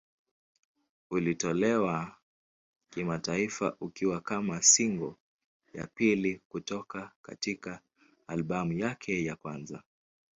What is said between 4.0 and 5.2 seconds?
kama single